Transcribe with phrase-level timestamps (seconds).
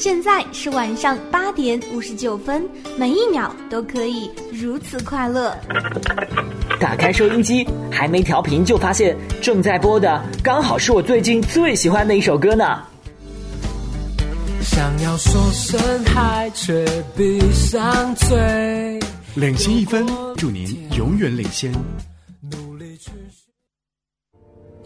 [0.00, 5.54] 现在是晚上八点五十九分，每一秒都可以如此快乐。
[6.80, 12.82] 打开收音机，还没调频就发现正在播的刚好是我最近最喜欢的一首歌呢。
[14.62, 16.82] 想要说声嗨，却
[17.14, 18.98] 闭上嘴。
[19.34, 20.06] 领先一分，
[20.38, 20.64] 祝您
[20.96, 21.70] 永远领先。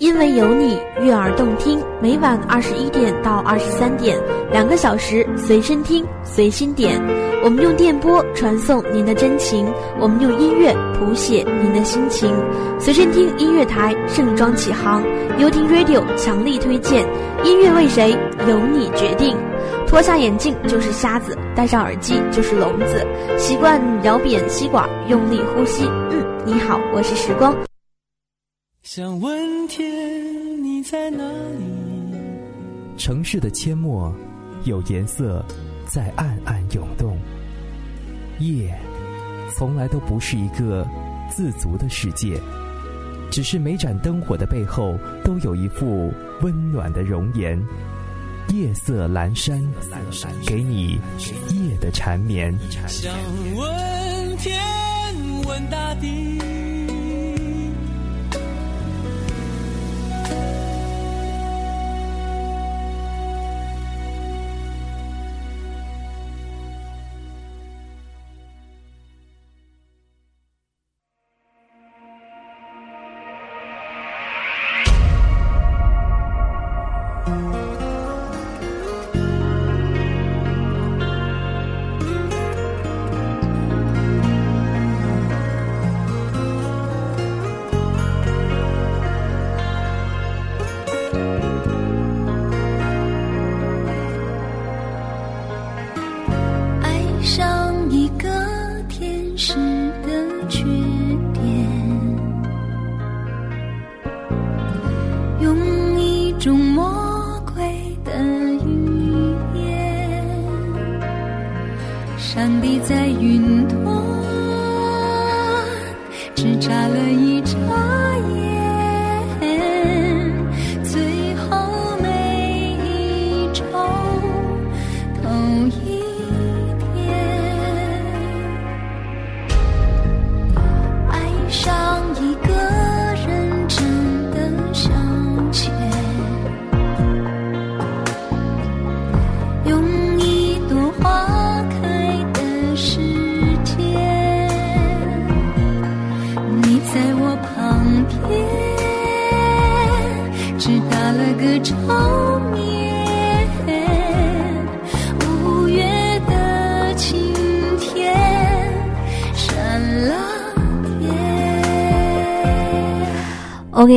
[0.04, 4.14] 因为有你，悦耳动听，每晚二十一点到二十三点，
[4.52, 7.00] 两个小时随身听，随心点。
[7.42, 9.66] 我们用电波传送您的真情，
[9.98, 12.30] 我们用音乐谱写您的心情。
[12.78, 15.02] 随身听音乐台盛装启航，
[15.38, 17.02] 优听 Radio 强力推荐。
[17.42, 18.10] 音乐为谁？
[18.46, 19.34] 由你决定。
[19.86, 23.06] 脱下眼镜就是瞎子，戴上耳机就是聋子。
[23.38, 25.86] 习惯咬扁吸管，用力呼吸。
[26.10, 27.56] 嗯，你好，我是时光。
[28.84, 32.98] 想问天，你在哪里？
[32.98, 34.14] 城市的阡陌，
[34.64, 35.42] 有颜色
[35.86, 37.18] 在暗暗涌动。
[38.40, 38.78] 夜，
[39.56, 40.86] 从来都不是一个
[41.34, 42.38] 自足的世界，
[43.30, 47.58] 只是每盏灯火的背后，都有一副温暖的容颜。
[48.50, 49.58] 夜色阑珊，
[50.46, 51.00] 给你
[51.48, 52.54] 夜的缠绵。
[52.86, 53.10] 想
[53.56, 54.60] 问天，
[55.46, 56.38] 问大地。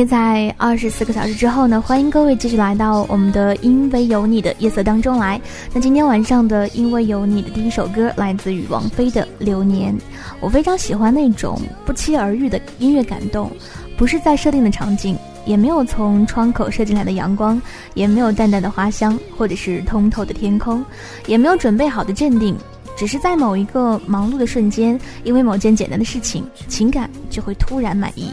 [0.04, 5.40] 在二十四个小时之后呢，欢迎各位继续来到我们的《因为有你》的夜色当中来。
[5.72, 9.94] 那今天晚上的《因为有你》的第一首歌来自于王菲的《流年》，
[10.40, 13.50] 我非常喜欢那种不期而遇的音乐感动，
[13.96, 15.16] 不是在设定的场景，
[15.46, 17.60] 也没有从窗口射进来的阳光，
[17.94, 20.84] 也没有淡淡的花香，或者是通透的天空，
[21.26, 22.56] 也没有准备好的镇定，
[22.96, 28.30] 只是在某一个忙碌的瞬间，因为某件简单的事情，情感就会突然满意。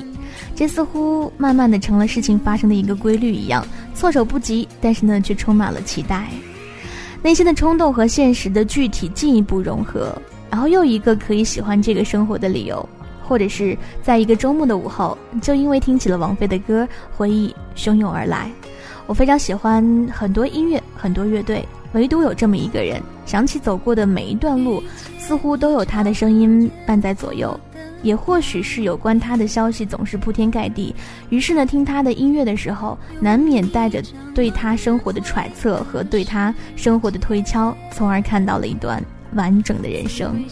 [0.56, 6.30] 这似乎慢慢的成了事情发生的一个规律一样，措手不及，但是呢，却充满了期待。
[7.22, 10.16] 内心的冲动和现实的具体进一步融合，
[10.50, 12.88] 然后又一个可以喜欢这个生活的理由，
[13.22, 18.50] 或者是在一个周末的午后，就因为听起了王菲的歌，回忆汹涌而来。
[19.08, 24.82] 我非常喜欢很多音乐，很多乐队，唯独有这么一个人，想起走过的每一段路，
[25.20, 27.60] 似乎都有他的声音伴在左右。
[28.04, 30.96] 也或许是有关他的消息总是铺天盖地，
[31.30, 39.04] 于是呢，听他的音乐的时候，难免带着对他生活的揣测和对他生活的推敲，从而看到了一段
[39.34, 40.44] 完整的人生。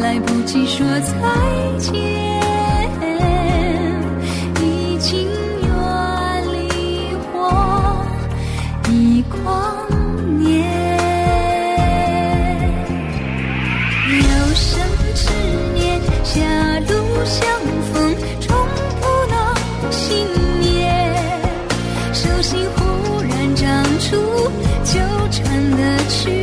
[0.00, 1.12] 来不及说再
[1.78, 2.37] 见，
[26.08, 26.37] that you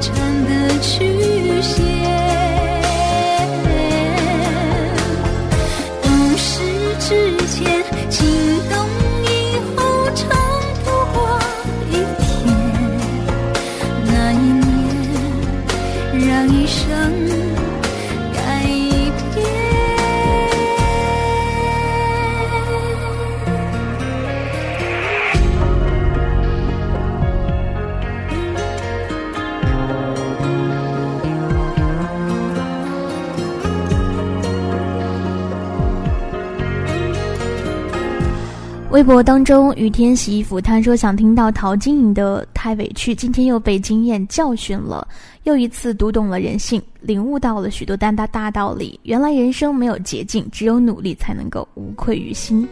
[0.00, 0.14] 唱
[0.46, 1.29] 的曲。
[39.00, 45.08] 微博当中，雨天洗衣服，他说想听到陶晶莹的《太委屈》，今天又被经验教训了，
[45.44, 49.00] 又一次读懂了人性，领悟到了许多大大大道理。
[49.04, 52.68] 原来人生没有捷径，只有努力才能够无愧于心。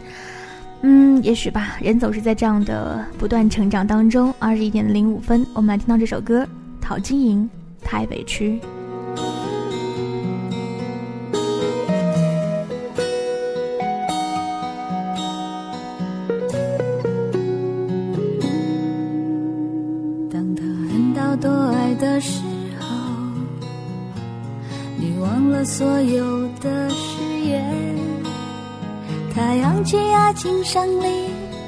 [0.81, 4.31] 嗯，也许吧，人总是在这样的不断成长当中。
[4.37, 6.47] 二十一点零五分，我们来听到这首歌，
[6.79, 7.49] 陶晶莹
[7.83, 8.51] 《太委屈》。
[30.29, 31.07] 阳系爱情胜利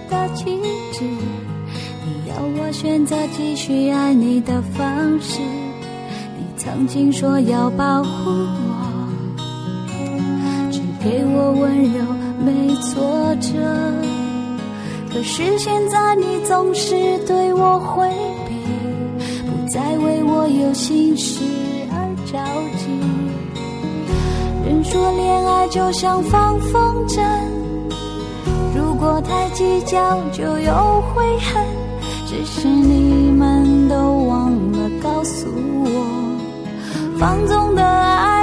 [0.07, 0.45] 的旗
[0.93, 1.03] 帜，
[2.05, 5.39] 你要我选择继续爱你的方式。
[6.37, 9.41] 你曾经说要保护我，
[10.71, 12.05] 只给我温柔，
[12.45, 13.49] 没挫折。
[15.11, 18.07] 可是现在你总是对我回
[18.47, 18.53] 避，
[19.49, 21.43] 不再为我有心事
[21.89, 22.37] 而着
[22.77, 22.85] 急。
[24.67, 27.19] 人说恋爱就像放风筝，
[29.01, 29.97] 果太计较
[30.31, 31.65] 就有悔恨。
[32.27, 33.95] 只是你们都
[34.27, 35.47] 忘了告诉
[35.83, 35.89] 我，
[37.17, 38.40] 放纵的爱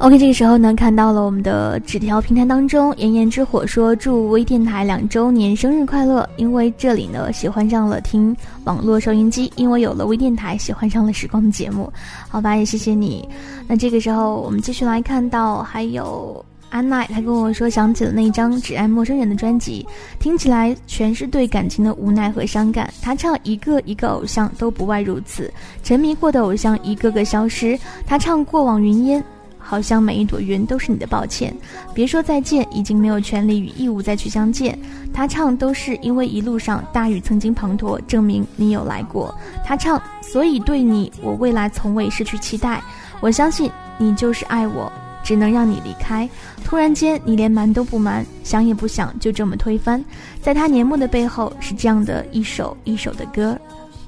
[0.00, 6.26] OK，这个时候呢，看到了我们的纸条平台当中，炎炎之火说祝微电台两周年生日快乐。
[6.36, 11.92] 因为这里呢，喜欢上了听网络收音机，因为有了微电台，喜欢上了时光的节目。
[12.30, 13.28] 好吧，也谢谢你。
[13.68, 19.86] 那这个时候，我们继续来看到还有安奈，他跟我说想起了那张《只爱陌生人》的专辑，
[20.18, 22.90] 听起来全是对感情的无奈和伤感。
[23.02, 25.52] 他唱一个一个偶像都不外如此，
[25.82, 27.78] 沉迷过的偶像一个个消失。
[28.06, 29.22] 他唱过往云烟。
[29.62, 31.54] 好像每一朵云都是你的抱歉，
[31.94, 34.76] 别说再见，已经没有权利与义务再去相见。
[35.12, 39.32] 他唱都是因为一路上大雨曾经滂沱，证明你有来过。
[39.64, 42.82] 他唱，所以对你，我未来从未失去期待。
[43.20, 44.90] 我相信你就是爱我，
[45.22, 46.28] 只能让你离开。
[46.64, 50.02] 突然间，你连瞒都不瞒，想也不想就这么推翻。
[50.40, 53.58] 在他年末的背后，是这样的一首一首的歌。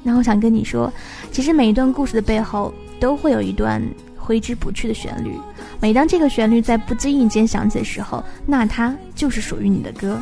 [0.03, 0.93] 那我想跟你说，
[1.31, 3.83] 其实每一段故事的背后，都会有一段。
[4.33, 5.39] 挥之不去的旋律，
[5.79, 10.19] 每当这个旋律在不经意间响起的时候，那它就是属于你的歌。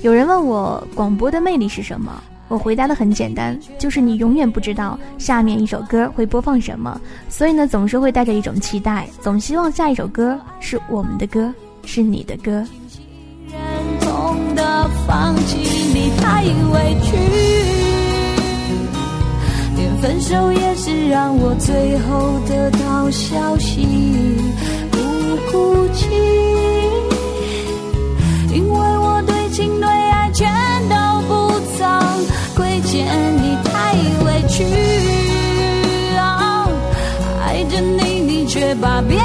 [0.00, 11.52] 有人问我广播的魅力是什么，我回答的很简单，就是你永远不知道下面一首歌会播放什么，所以呢，总是会带着一种期待，总希望下一首歌是我们的歌，
[11.84, 12.64] 是你的歌。
[15.04, 15.56] 放弃
[15.92, 17.59] 你太委屈。
[20.00, 23.86] 分手也是让我最后得到消息，
[24.90, 24.98] 不
[25.50, 26.08] 哭泣，
[28.50, 30.48] 因为我对情对爱全
[30.88, 30.96] 都
[31.28, 31.86] 不曾
[32.56, 33.92] 亏欠你，太
[34.24, 34.64] 委屈。
[36.16, 36.72] 哦，
[37.44, 39.18] 爱着你，你却把别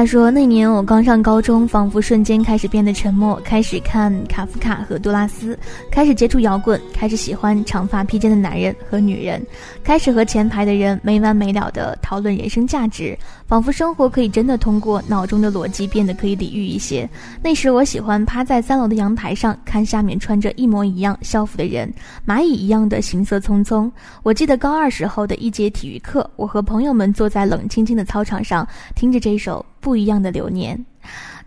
[0.00, 5.58] 他说：“那年我刚上高中，仿佛瞬间开始变得沉默，开始看卡夫卡和杜拉斯，
[5.90, 9.46] 开始接触摇滚，开始喜欢长发披肩的男人和女人，
[9.84, 13.14] 开始和前排的人没完没了的讨论人生价值，
[13.50, 17.10] 仿佛生活可以真的通过脑中的逻辑变得可以理喻一些。
[17.42, 21.92] 那时我喜欢趴在三楼的阳台上看下面穿着一模一样校服的人，
[22.24, 23.90] 蚂蚁一样的行色匆匆。
[24.22, 28.64] 我记得高二时候的一节体育课，我和朋友们坐在冷清清的操场上，
[28.94, 30.78] 听着这首。”不一样的流年，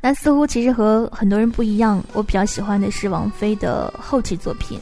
[0.02, 2.04] 那似乎其实和很多人不一样。
[2.14, 4.80] 我比较喜欢的是王菲的后期作品，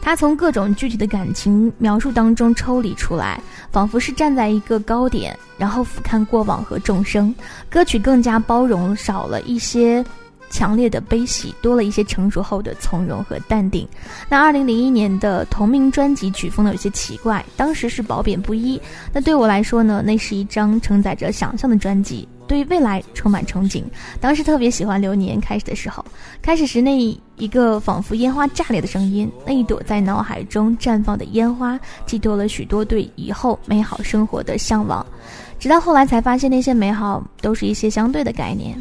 [0.00, 3.38] 她从各种具体的感情描述当中抽离出来，
[3.76, 7.34] 仿佛是站在一个高点，然后俯瞰过往和众生。
[7.68, 10.02] 歌曲更加包容，少了一些。
[10.48, 13.86] 强烈的悲喜，多了一些成熟后的从容和淡定。
[14.30, 18.80] 那二零零一年的同名专辑曲风呢有些奇怪，当时是褒贬不一。
[19.12, 23.82] 那对我来说呢，那是一张承载着想象的专辑，对未来充满憧憬。
[24.20, 26.04] 当时特别喜欢《流年》开始的时候，
[26.40, 26.96] 开始时那
[27.36, 35.04] 一个仿佛烟花炸裂的声音，那一朵在脑海中绽放的烟花，寄托了许多对以后美好生活的向往。
[35.58, 38.76] 直到后来才发现，那些美好都是一些相对的概念。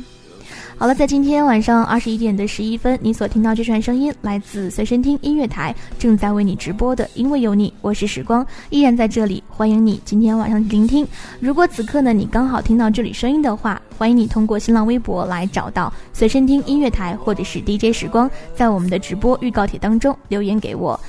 [0.77, 7.10] 好了，在今天晚上二十一点的十一分，你所听到这串声音来自随身听音乐台，正在为你直播的。
[7.13, 11.08] 因为有你，我是时光，依然在这里，欢迎你今天晚上聆听。
[11.39, 21.00] 如果此刻呢，你刚好听到这里声音的话，欢迎你通过新浪微博来找到随身听音乐台，或者是 DJ 时光，在我们的直播预告帖当中留言给我。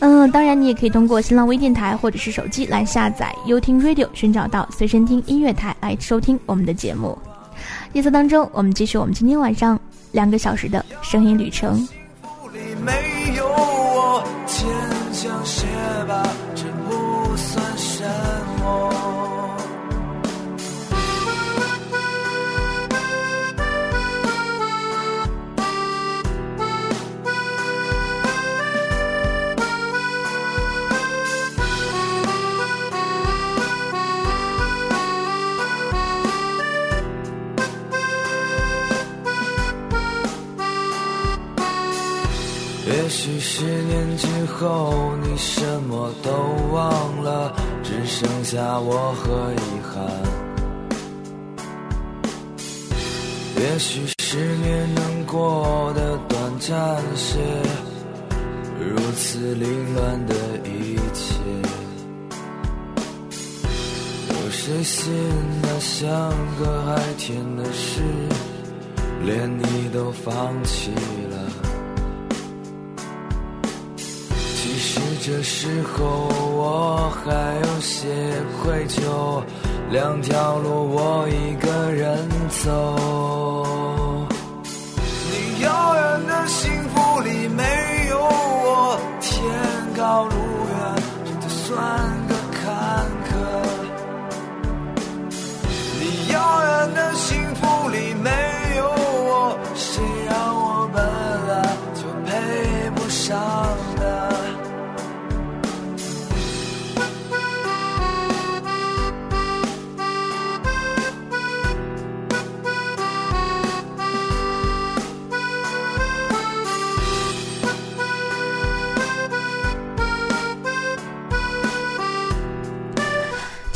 [0.00, 7.16] 嗯，当然你也可以通过新浪微电台或者是手机来下载优听 Radio，寻找到随身听音乐台来收听我们的节目。
[7.92, 9.78] 夜色当中，我们继续我们今天晚上
[10.12, 11.86] 两个小时的声音旅程。
[16.54, 18.04] 这不算什
[18.60, 19.17] 么
[43.08, 46.30] 也许十年之后你什么都
[46.74, 50.04] 忘了，只剩下我和遗憾。
[53.56, 57.38] 也许十年能过得短暂些，
[58.78, 60.34] 如此凌乱的
[60.66, 61.40] 一切，
[64.28, 65.10] 有谁信
[65.62, 68.02] 那像个海天的事，
[69.24, 70.90] 连你都放弃
[74.88, 75.00] 是？
[75.20, 77.26] 这时候我还
[77.66, 78.08] 有些
[78.62, 79.42] 愧疚，
[79.90, 82.96] 两条路我一个人走。
[85.30, 87.62] 你遥远的幸福里没
[88.08, 89.36] 有我，天
[89.94, 90.32] 高路
[90.70, 90.78] 远，
[91.26, 91.76] 真的算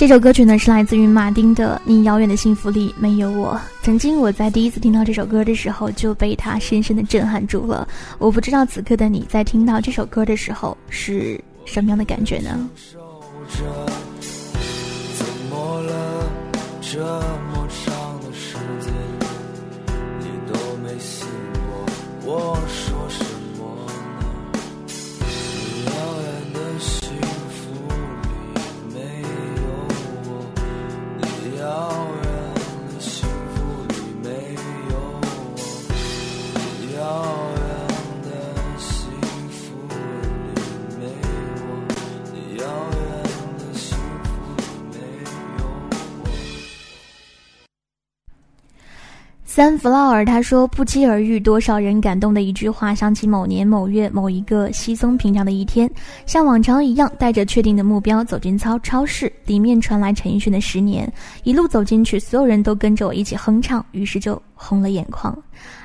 [0.02, 3.54] 这首歌曲呢是来自于马丁的《你遥远的幸福里没有我》。
[3.84, 7.86] 曾经我在第一次听到这首歌的时候就被它深深的震撼住了。
[8.18, 12.68] 我不知道此刻的你在听到这首歌的时候是什么样的感觉呢？
[13.48, 16.24] 怎么了？
[16.80, 17.22] 这
[49.54, 55.90] 三弗劳尔他说：“不期而遇，多少人感动的一句话，想起某年某月某一个稀松平常的一天，
[56.24, 61.06] 像往常一样，带着确定的目标走进超超市。”里面传来陈奕迅的《十年》，
[61.44, 65.36] 一路走进去，所有人都跟着我一起哼唱，于是就红了眼眶。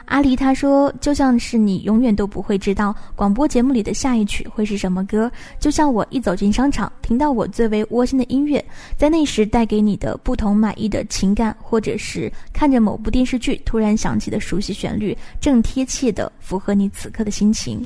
[0.05, 5.29] 阿离他说，就像是你永远都不会知道广播节目里的下一曲会是什么歌，
[5.59, 8.63] 就像我一走进商场，听到我最为窝心的音乐，
[8.95, 17.85] 在那时带给你的不同满意的情感，或者是看着某部电视剧突然响起的熟悉旋律，正贴切的符合你此刻的心情。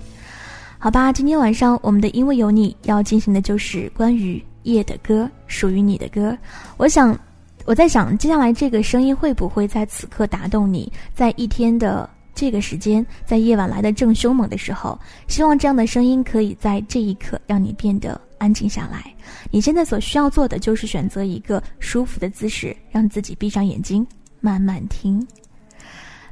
[0.77, 6.37] 好吧，今天晚上我们的因为有你要进行的就是关于夜的歌，属于你的歌。
[6.77, 7.17] 我想。
[7.65, 10.91] 我在想，接下来这个声音会不会在此刻打动你？
[11.13, 19.13] 在一天的这个时间，在夜晚来的正凶猛的时候，希望这样的声音可以在这一刻让你变得安静下来。
[19.51, 24.05] 你现在所需要做的就是选择一个舒服的姿势，让自己闭上眼睛，
[24.39, 25.25] 慢慢听。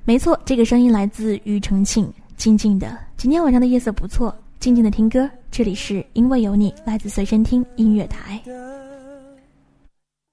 [0.04, 2.98] 没错，这个声音来自庾澄庆，静静的。
[3.16, 5.30] 今天晚上的夜色不错，静静的听歌。
[5.52, 8.42] 这里是因为有你，来自随身听音乐台。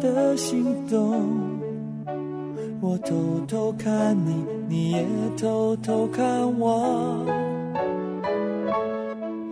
[0.00, 1.28] 的心动。
[2.80, 3.14] 我偷
[3.46, 6.26] 偷看你，你也偷偷看
[6.58, 7.24] 我。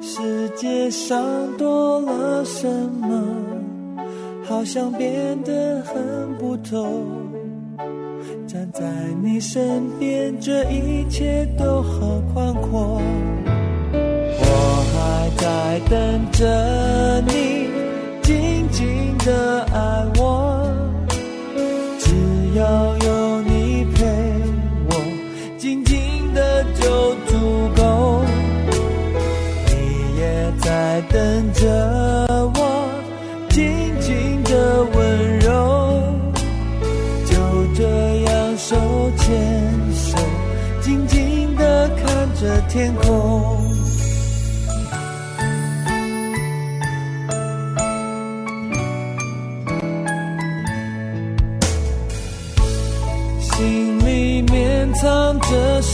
[0.00, 1.22] 世界上
[1.56, 3.22] 多了什么？
[4.44, 7.04] 好像变得很不同。
[8.46, 8.82] 站在
[9.22, 12.98] 你身边，这一切都好宽阔。
[14.40, 14.50] 我
[14.94, 17.68] 还在等着你，
[18.22, 20.64] 静静的爱我。
[21.98, 22.08] 只
[22.54, 24.06] 要有你陪
[24.88, 24.92] 我，
[25.58, 28.24] 静静的就足够。
[29.66, 31.60] 你也在等着
[32.54, 32.88] 我，
[33.50, 36.02] 静静的温柔。
[37.26, 37.36] 就
[37.74, 37.84] 这
[38.22, 38.76] 样手
[39.18, 39.26] 牵
[39.92, 40.16] 手，
[40.80, 43.57] 静静的看着天空。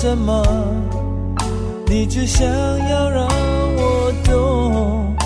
[0.04, 0.44] 什么？
[1.86, 5.16] 你只想要让我懂。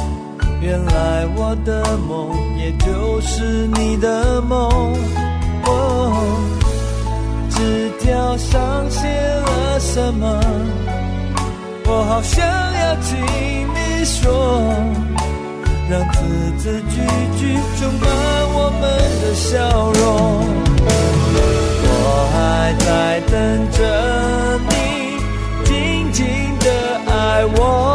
[0.61, 4.71] 原来我的梦也就是你的梦。
[5.65, 6.39] 哦，
[7.51, 10.41] 纸条上写了什么？
[11.85, 13.19] 我好想要听
[13.75, 14.63] 你说，
[15.91, 16.19] 让字
[16.57, 17.01] 字句
[17.37, 18.09] 句充满
[18.55, 18.87] 我们
[19.23, 19.59] 的笑
[19.91, 20.07] 容。
[22.21, 24.75] 我还在等着你，
[25.65, 26.27] 静静
[26.59, 26.67] 的
[27.07, 27.88] 爱我。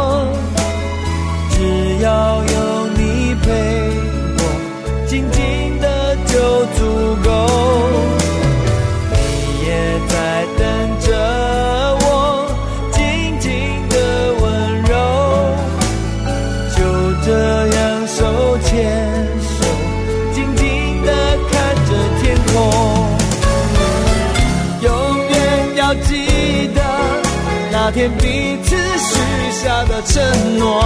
[29.76, 30.80] 他的承诺，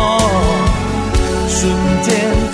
[1.46, 1.70] 瞬
[2.02, 2.47] 间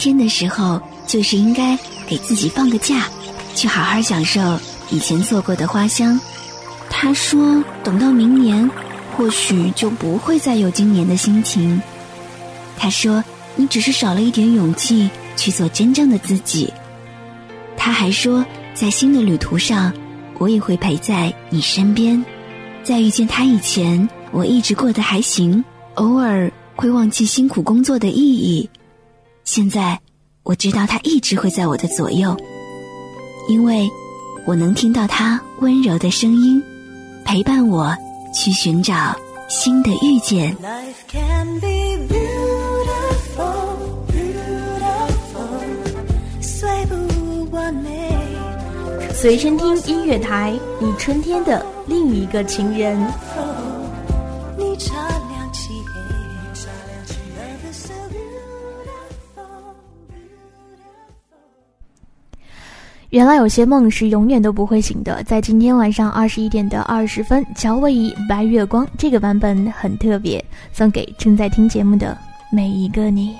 [0.00, 3.06] 天的时候就是应该给自己放个假，
[3.54, 4.40] 去好好享受
[4.90, 6.18] 以前错过的花香。
[6.88, 8.68] 他说，等到明年，
[9.14, 11.80] 或许就不会再有今年的心情。
[12.78, 13.22] 他说，
[13.54, 16.72] 你只是少了一点勇气去做真正的自己。
[17.76, 19.92] 他还说，在新的旅途上，
[20.38, 22.24] 我也会陪在你身边。
[22.82, 25.62] 在遇见他以前，我一直过得还行，
[25.96, 28.68] 偶尔会忘记辛苦工作的意义。
[29.52, 29.98] 现在
[30.44, 32.36] 我知道他一直会在我的左右，
[33.48, 33.90] 因为
[34.46, 36.62] 我能听到他温柔的声音，
[37.24, 37.92] 陪伴我
[38.32, 39.12] 去寻找
[39.48, 40.56] 新的遇见。
[40.58, 41.66] Life can be
[42.06, 43.74] beautiful,
[44.06, 45.40] beautiful，
[46.40, 48.12] 虽不完美。
[49.12, 52.96] 随身听音乐台，你春天的另一个情人。
[63.10, 65.20] 原来有些梦是永远都不会醒的。
[65.24, 72.16] 在今天晚上二十一点的二十分，乔伟仪《白月光》这个版本很特别，送给正在听节目的
[72.52, 73.34] 每一个你。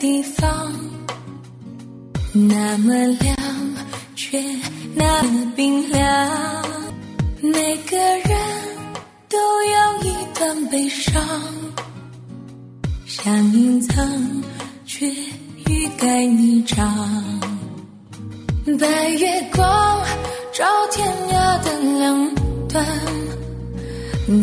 [0.00, 0.72] 地方，
[2.32, 3.36] 那么亮，
[4.16, 4.42] 却
[4.94, 6.64] 那么冰凉。
[7.42, 8.38] 每个人
[9.28, 11.22] 都有一段悲伤，
[13.04, 14.42] 想隐藏，
[14.86, 15.06] 却
[15.66, 16.88] 欲盖弥彰。
[18.78, 20.02] 白月光
[20.54, 22.34] 照天涯的两
[22.70, 22.86] 端。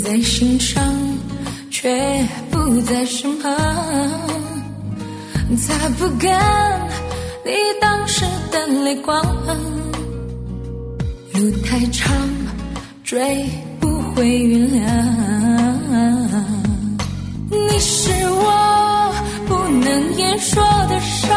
[0.03, 0.83] 在心上，
[1.71, 3.51] 却不在身旁，
[5.55, 6.81] 擦不干
[7.45, 9.23] 你当时的泪光。
[11.33, 12.11] 路太长，
[13.03, 13.45] 追
[13.79, 14.83] 不回原谅。
[17.49, 19.13] 你是我
[19.47, 19.55] 不
[19.85, 21.29] 能言说的伤，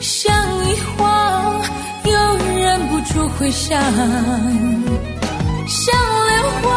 [0.00, 0.32] 像
[0.64, 1.60] 一晃，
[2.04, 2.12] 又
[2.56, 3.78] 忍不住回想。
[5.66, 5.94] 像
[6.26, 6.68] 莲花，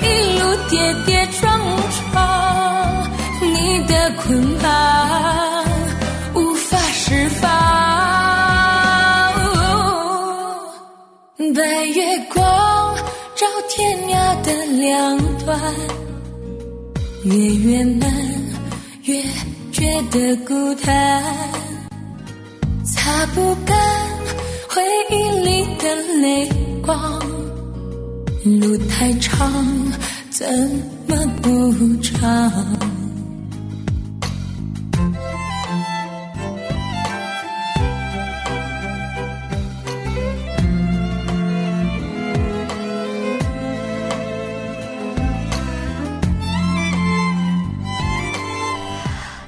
[0.00, 0.04] 一
[0.38, 1.42] 路跌跌撞
[1.90, 2.01] 撞，
[3.72, 5.64] 你的捆绑
[6.34, 7.50] 无法释放。
[11.54, 12.94] 白月光
[13.34, 15.58] 照天涯的两端，
[17.24, 18.12] 越圆满
[19.04, 19.22] 越
[19.72, 21.22] 觉得孤单，
[22.84, 23.74] 擦不干
[24.68, 25.14] 回忆
[25.46, 26.46] 里的泪
[26.84, 27.18] 光。
[28.44, 29.64] 路太长，
[30.30, 30.46] 怎
[31.08, 32.52] 么不长？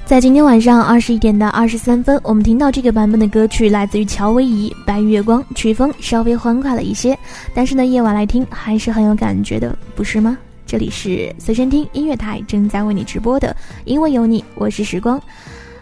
[0.05, 7.17] 在今天晚上二十一点的二十三分，我们听到这个版本的歌曲来自于乔威夷《白月光》，曲风稍微欢快了一些，
[7.55, 10.37] 但是呢，夜晚来听还是很有感觉的，不是吗？
[10.67, 15.19] 这里是随身听音乐台正在为你直播的，因为有你，我是时光。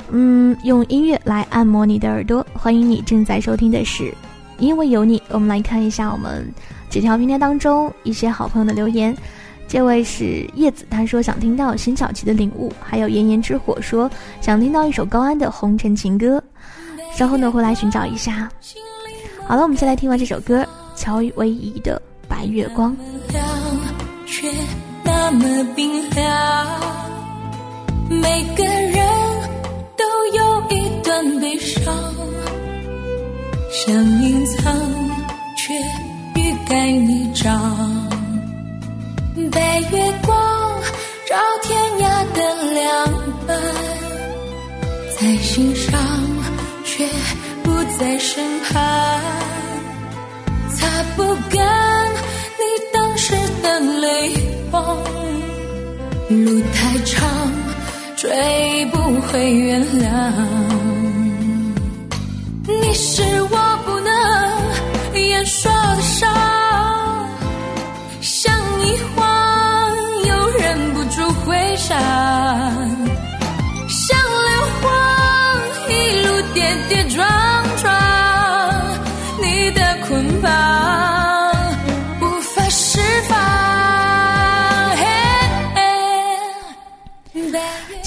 [0.09, 4.13] 嗯，用音乐来按摩你的耳朵，欢迎你正在收听的是，
[4.57, 5.21] 因为有你。
[5.31, 6.49] 我们来看一下我们
[6.89, 9.13] 这条平台当中一些好朋友的留言。
[9.67, 16.41] 这位是叶子，他说想听到辛晓琪的领悟，还有炎炎之火说想听到一首高安的红尘情歌。
[17.15, 18.49] 稍后呢会来寻找一下。
[19.47, 22.95] 好了，我们先来听完这首歌，乔威夷的《白月光》。
[24.25, 24.49] 却
[25.03, 26.67] 那么冰凉，
[28.09, 29.07] 每个人
[29.95, 30.03] 都
[30.35, 31.83] 有一段悲伤，
[33.71, 34.73] 想隐藏
[35.55, 35.73] 却
[36.39, 38.02] 欲盖弥彰。
[39.63, 40.35] 白月光
[41.25, 42.83] 照天涯的两
[43.47, 43.57] 半，
[45.17, 45.97] 在心上
[46.83, 47.07] 却
[47.63, 48.73] 不在身旁，
[50.75, 52.11] 擦不干
[52.59, 54.33] 你当时的泪
[54.69, 54.97] 光。
[56.27, 57.25] 路太长，
[58.17, 60.33] 追不回原谅。
[62.67, 63.72] 你是我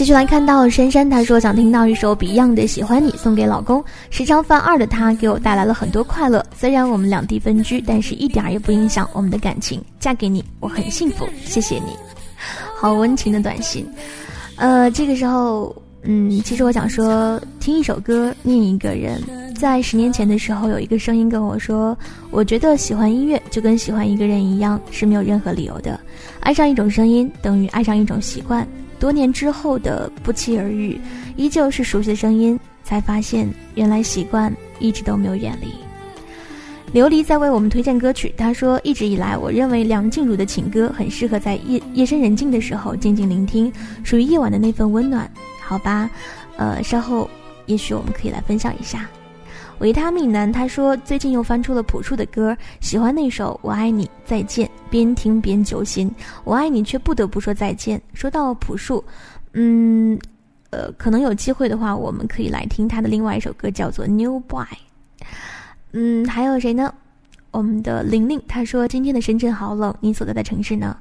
[0.07, 3.85] 继续来看到珊珊，她说想听到一首 Beyond 的《喜欢你》，送给老公。
[4.09, 9.83] 时常犯二的他给我带来了很多快乐，虽然我们两地分居，但是一点也不影响我们的感情。
[9.99, 11.87] 嫁给你，我很幸福，谢谢你。
[12.77, 13.85] 好温情的短信。
[14.55, 19.21] 呃，这个时候，嗯，其实我想说，听一首歌，念一个人。
[19.57, 21.99] 在十年前的时候，有一个声音跟我说
[22.31, 25.99] ：“我觉得喜欢音乐就跟喜欢一个人一样，是没有任何理由的。
[26.39, 28.65] 爱上一种声音，等于爱上一种习惯。
[28.99, 31.01] 多年之后的不期而遇，
[31.37, 35.69] 依旧是熟悉的声音，才发现原来习惯一直都没有远离。”
[36.95, 43.71] 琉璃在为我们推荐歌曲，他说：“一直以来，我认为梁静茹的情歌很适合在夜夜深人静的时候静静聆听，
[44.05, 45.31] 属于夜晚的那份温暖。”
[45.61, 46.09] 好吧，
[46.57, 47.29] 呃，稍后
[47.67, 49.11] 也许我们可以来分享一下。
[49.79, 56.11] 维他命男他说最近又翻出了朴树的歌，喜欢那首《我爱你再见》，边听边揪心。
[56.45, 58.01] 我爱你却不得不说再见。
[58.15, 59.05] 说到朴树，
[59.53, 60.19] 嗯，
[60.71, 64.65] 呃，可能有机会的话，我们可以来听他的另外一首歌，叫做《New Boy》。
[65.93, 66.93] 嗯，还有谁呢？
[67.51, 70.97] 我们的玲玲她说今天的深圳好冷，你所在的城市呢？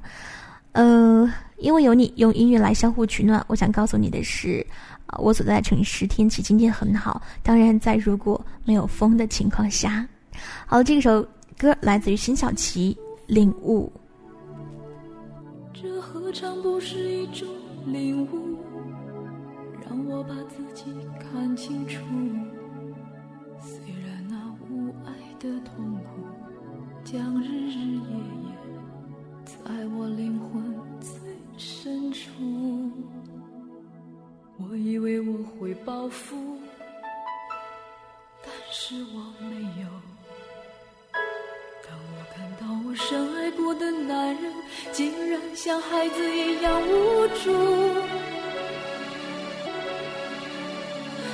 [0.72, 3.42] 呃，因为有你，用音乐来相互取暖。
[3.46, 4.64] 我想告诉你的是。
[5.06, 10.06] 啊，我所在的城市天气今天很好，当然在如果没有风的情况下。
[10.66, 13.90] 好，这首歌来自于辛晓琪，《领悟》。
[15.72, 17.46] 这何尝不是一种
[17.86, 18.56] 领悟？
[19.88, 20.84] 让我把自己
[21.20, 22.00] 看清楚。
[23.60, 24.36] 虽然那
[24.68, 26.22] 无爱的痛苦，
[27.04, 28.50] 将日日夜夜
[29.44, 30.62] 在我灵魂
[31.00, 31.10] 最
[31.56, 32.05] 深。
[34.58, 36.58] 我以为我会报复，
[38.42, 39.88] 但是我没有。
[41.86, 44.52] 当我看到我深爱过的男人，
[44.92, 47.52] 竟然像孩子一样无助，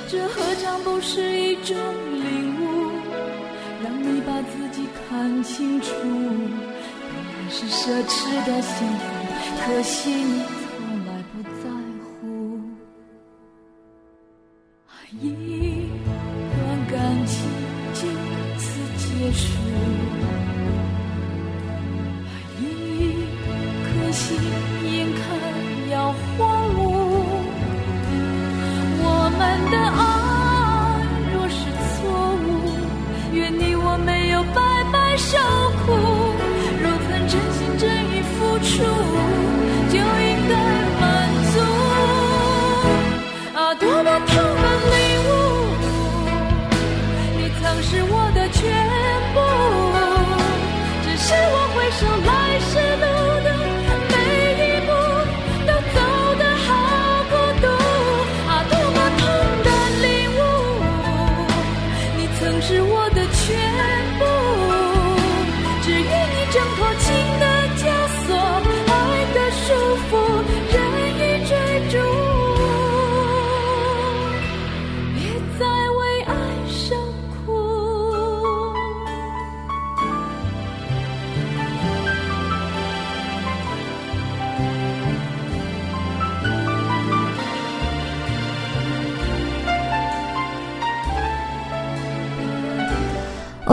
[0.09, 2.91] 这何尝不是一种领悟？
[3.81, 9.03] 让你把自己看清楚，本来是奢侈的幸福，
[9.65, 10.62] 可惜你。
[15.21, 15.23] 一
[16.55, 16.59] 段
[16.91, 17.35] 感情
[17.93, 17.99] 就
[18.57, 18.65] 此
[18.97, 19.45] 结束，
[22.59, 22.61] 一
[23.83, 24.23] 颗心
[24.83, 25.21] 眼看
[25.91, 26.41] 要荒
[26.75, 26.77] 芜。
[29.05, 30.12] 我们的爱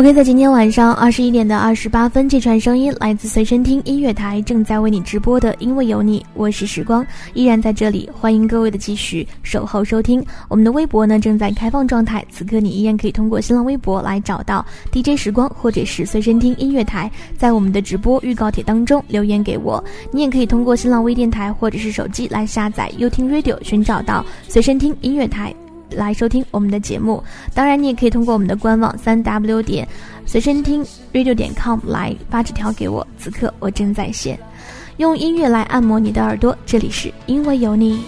[0.00, 5.54] OK，在今天晚上二十一点的二十八分，这串声音来自随身听音乐台，正在为你直播的。
[5.58, 10.24] 因为有你，我是时光，依然在这里，欢迎各位的继续守候收听。
[10.48, 19.84] 我们的微博呢正在开放状态，此刻你依然可以通过新浪微博来找到 DJ 时光或者是随身听音乐台，在我们的直播预告帖当中留言给我。
[20.10, 25.54] 你也可以通过新浪微电台或者是手机来下载 y o u t Radio，寻找到随身听音乐台。
[25.90, 27.22] 来收听我们的节目，
[27.54, 29.86] 当然你也可以通过我们的官网三 w 点
[30.24, 33.06] 随身听 radio 点 com 来发纸条给我。
[33.18, 34.38] 此刻我正在线，
[34.98, 36.56] 用音乐来按摩你的耳朵。
[36.64, 38.02] 这里是因为有你。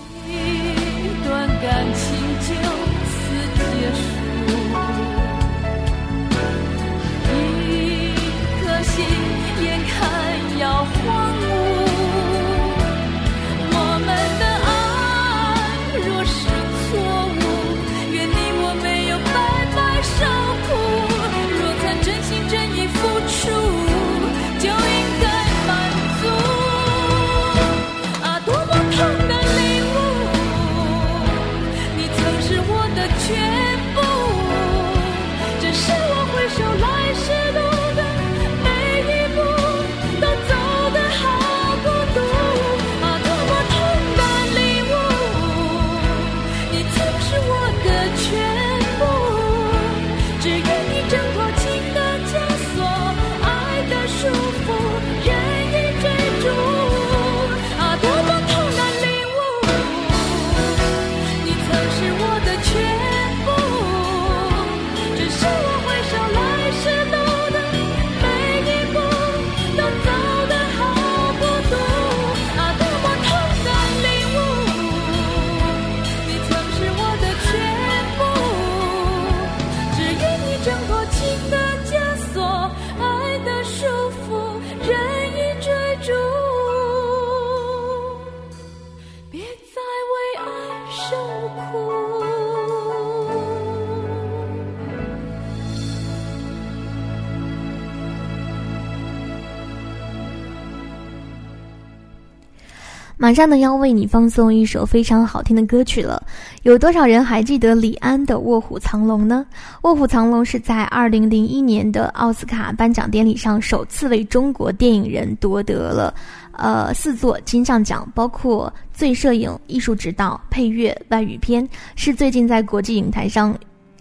[103.33, 106.23] 马上呢要为你放送一首非常好听的歌曲了。
[106.65, 109.47] 有多少人还记得李安的《卧虎藏龙》呢？
[109.85, 116.15] 《卧虎藏龙》是在二零零一年的奥斯卡颁奖典礼上首次为中国电影人夺得了，
[116.53, 121.67] 呃四座金像奖，包括最摄影、艺术指导、配乐、外语片，
[121.97, 123.59] 是最近在国际影坛上，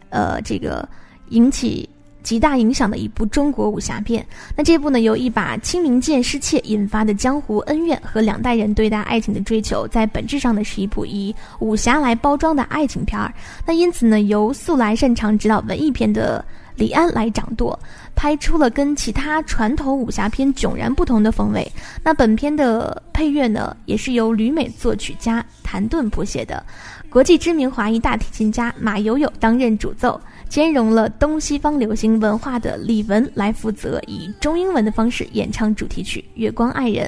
[0.09, 0.85] 呃这个
[1.29, 1.89] 引起。
[2.23, 4.25] 极大影响的一部中国武侠片。
[4.55, 13.33] 那这部呢，由一把清明剑失窃引发的江湖恩怨和两代人对待爱情的追求，在本质上呢，是一部以武侠来包装的爱情片儿。
[13.65, 16.43] 那因此呢，由素来擅长指导文艺片的
[16.75, 17.77] 李安来掌舵，
[18.15, 21.69] 拍出了跟其他传统武侠片迥然不同的风味。
[22.03, 26.63] 那本片的配乐呢，也是由旅美作曲家谭盾谱写的，
[27.09, 30.19] 国际知名华裔大提琴家马友友担任主奏。
[30.51, 37.07] 兼容了东西方流行文化的李玟来负责以中英文的方式演唱主题曲《月光爱人》。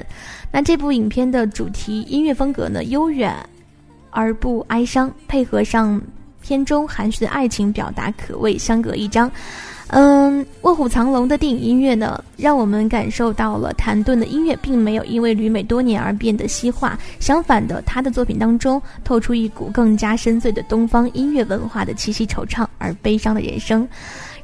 [0.50, 3.36] 那这部影片的主题音乐风格呢，悠远
[4.08, 6.00] 而不哀伤，配合上
[6.40, 9.30] 片中含蓄的爱情表达，可谓相隔一章。
[9.88, 23.86] 嗯，《卧虎藏龙》的电影音乐呢，让我们感受到了谭盾的音乐并没有因为旅美多年而变得西化，相反的，他的作品当中透出一股更加深邃的东方音乐文化的气息，惆怅而悲伤的人生，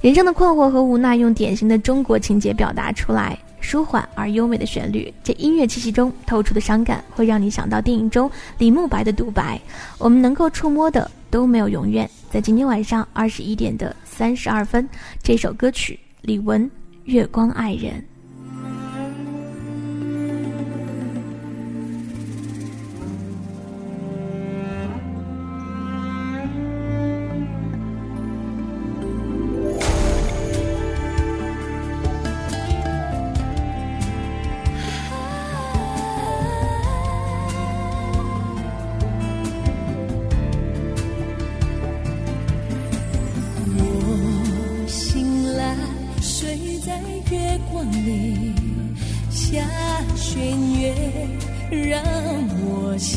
[0.02, 9.58] 人生的困惑和无奈，用典型的中国情节表达出来，舒缓而优美的旋律，这音乐气息中透出的伤感，会让你想到电影中李慕白的独白
[9.98, 13.94] ：“我们能够触摸的都没有永远。”在今天晚上二十一点的。
[14.04, 14.88] 三十二分，
[15.22, 16.60] 这首歌曲李玟
[17.04, 17.94] 《月光爱人》。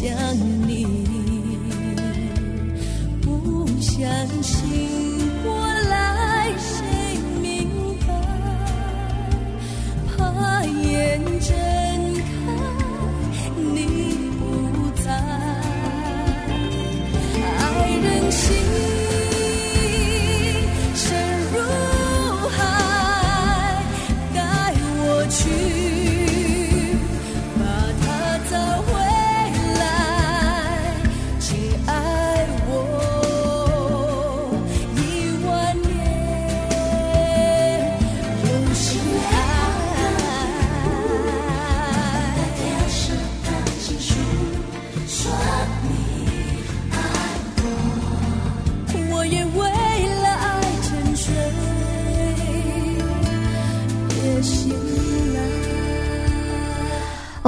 [0.03, 0.13] 想
[0.67, 0.85] 你
[3.21, 4.05] 不相
[4.43, 4.92] 信。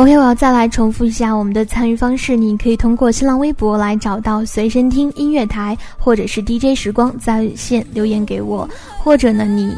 [0.06, 2.36] OK，我要再来重复一下我们的参与方式。
[2.36, 9.74] 你可以通过新浪微博来找到随身听音乐台，或者是 DJ 时光在线留言给我，或者呢，你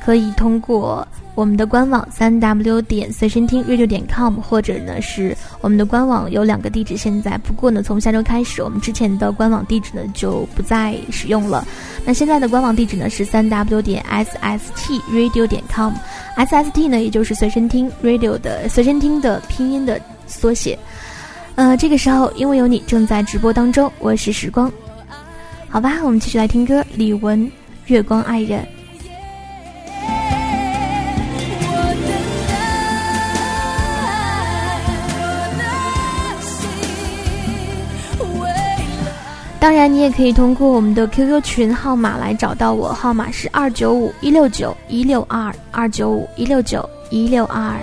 [0.00, 1.04] 可以通过。
[1.34, 11.66] 我们的官网三 w 点随身听 radio 点 com，或者呢是我们的官网有两个地址，现在不过呢从下周开始，我们之前的官网地址呢就不再使用了。
[12.04, 20.78] 那现在的官网地址呢是三 w 点 s s t radio 点 com，s s t 呢也就是随身听 radio 的随身听的拼音的缩写。
[21.54, 24.70] 呃，这个时候因为有你正在直播当中，我是时光，
[25.70, 27.38] 好吧，我们继续来听歌，李玟
[27.86, 28.60] 《月光爱人》。
[39.62, 47.78] 当然，你也可以通过我们的 QQ 群号码来找到我，号码是二九五一六九一六二二九五一六九一六二。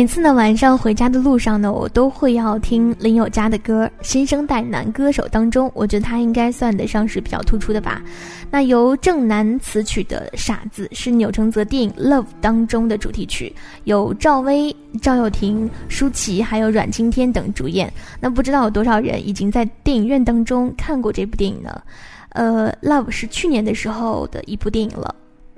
[0.00, 3.86] 每次呢晚上回家的路上呢，我都会要听林宥嘉的歌。
[4.00, 8.00] 新生代男歌手当中，我觉得他应该算得上是比较突出的吧。
[8.50, 17.92] 那由郑楠词曲的《傻子》是钮承泽电影《Love》当中的主题曲，有赵薇、赵又廷、舒淇还有阮经天等主演。
[18.20, 21.78] 那不知道有多少人已经在电影院当中看过这部电影呢？
[22.30, 25.14] 呃，《Love》是去年的时候的一部电影了。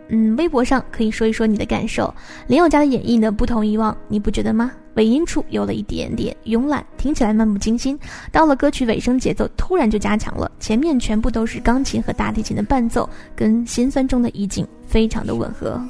[0.09, 2.13] 嗯，微博上可以说一说你的感受。
[2.47, 4.73] 林宥嘉的演绎呢，不同以往，你不觉得吗？
[4.95, 7.99] 尾音处有了一点点慵懒，听起来漫不经心。
[8.31, 15.81] 到了歌曲尾声，节奏突然就加强了，前面全部都是钢琴和大提琴的伴奏，跟心酸中的意境非常的吻合。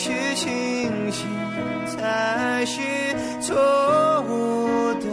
[0.00, 1.26] 是清醒，
[1.88, 2.80] 才是
[3.40, 3.56] 错
[4.28, 5.06] 误的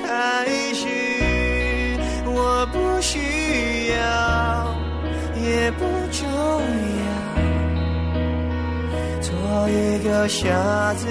[0.00, 0.86] 开始。
[2.24, 3.18] 我不需
[3.88, 4.72] 要，
[5.34, 6.22] 也不重
[7.02, 7.10] 要，
[9.20, 11.04] 做一个傻子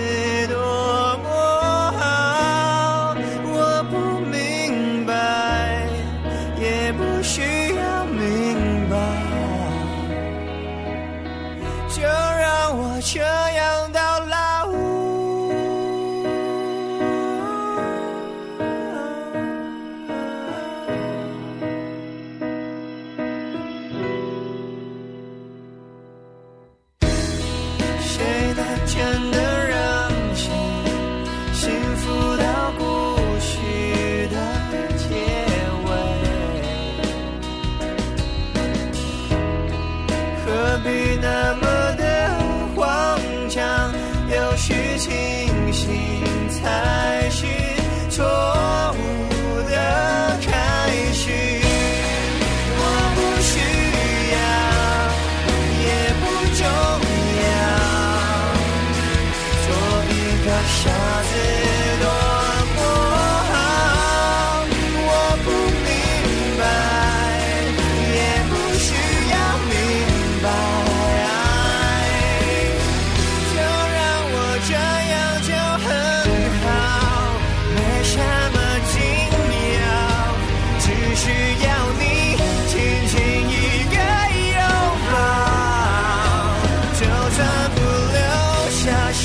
[0.47, 1.00] 多。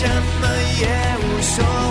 [0.07, 0.47] 什么
[0.81, 0.87] 也
[1.19, 1.86] 无所谓，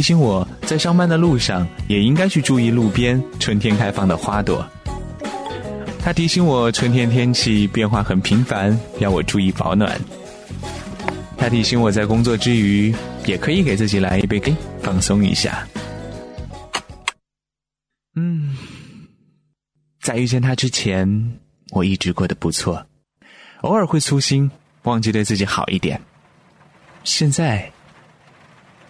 [0.00, 4.66] 提醒我在上班的路上也应该去注意路边春天开放的花朵。
[5.98, 10.00] 他提醒我春天天气变化很频繁，要我注意保暖。
[11.36, 12.94] 他提醒我在工作之余
[13.26, 15.68] 也可以给自己来一杯咖啡放松一下。
[18.16, 18.56] 嗯，
[20.00, 21.38] 在遇见他之前，
[21.72, 22.82] 我一直过得不错，
[23.60, 24.50] 偶尔会粗心，
[24.84, 26.00] 忘记对自己好一点。
[27.04, 27.70] 现在。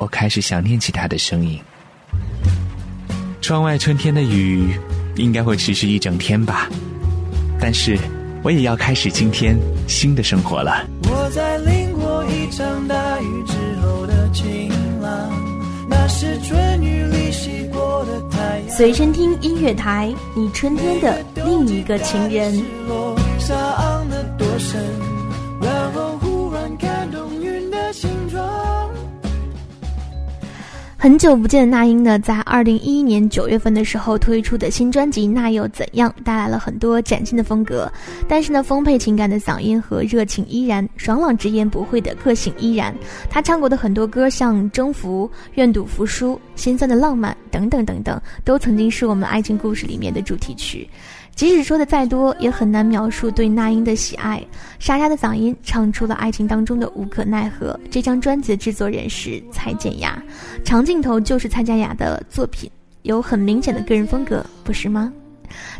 [0.01, 1.61] 我开始想念起他的声音。
[3.43, 4.75] 窗外春天的雨
[5.17, 6.71] 应该会持续一整天吧，
[7.61, 7.99] 但是
[8.43, 9.55] 我也要开始今天
[9.87, 10.87] 新的生活了。
[11.03, 14.73] 我在淋过一场大雨之后的晴
[15.03, 15.31] 朗，
[15.87, 22.65] 那是春雨里洗过的太随身听音乐台，你春天的另一个情人。
[31.03, 37.91] 很久不见的那英呢，在二零一一年九月份的时候推出的新专辑《那又怎样》带来了很多崭新的风格，
[38.29, 42.95] 但是呢，丰沛情感的嗓音和热情依然，爽朗直言不讳的个性依然。
[43.31, 50.87] 他唱过的很多歌，像《征服》《愿赌服输》《心酸的浪漫》等等等等，都曾经是我们爱情故事里面的主题曲。
[51.41, 54.45] 即使说的再多，也很难描述对那英的喜爱。
[54.78, 57.80] 沙哑的嗓音唱出了爱情当中的无可奈何。
[57.91, 60.22] 这张专辑的制作人是蔡健雅，
[60.62, 62.70] 长镜头就是蔡健雅的作品，
[63.05, 65.11] 有很明显的个人风格，不是吗？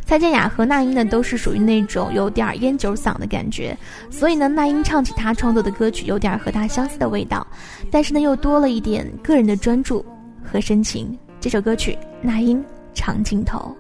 [0.07, 3.77] 蔡健雅和那英呢，都是属于那种有点烟酒嗓的感觉，
[4.09, 7.47] 所以呢，那英唱起她创作的歌曲，有点和她相似的味道，
[7.91, 10.03] 但是呢，又多了一点个人的专注
[10.43, 11.15] 和深情。
[11.39, 12.59] 这首歌曲，那英
[12.95, 13.77] 《长镜头》。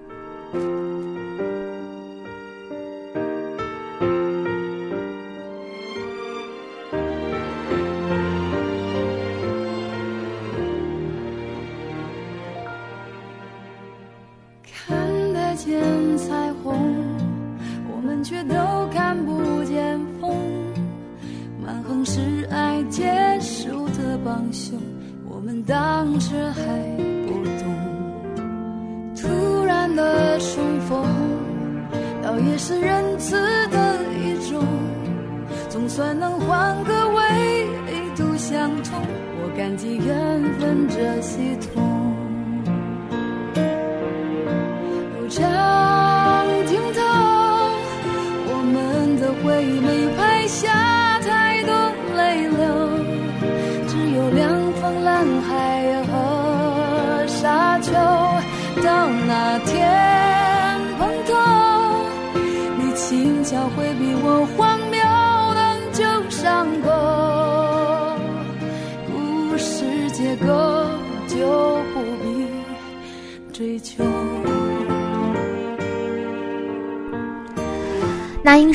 [22.91, 23.05] 结
[23.41, 24.77] 束的帮凶，
[25.29, 26.63] 我们当时还
[27.27, 27.65] 不懂。
[29.15, 31.07] 突然的重逢，
[32.23, 33.37] 倒也是仁慈
[33.69, 34.61] 的一种，
[35.69, 37.67] 总算能换个维
[38.17, 39.01] 度相通。
[39.43, 41.81] 我感激缘分这系统。
[45.29, 46.10] 长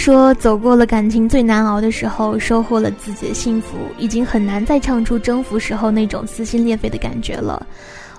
[0.06, 7.66] 说：“走过了感情最难熬的时候，收获了自己的幸福，已经很难再唱出征服时候那种撕心裂肺的感觉了。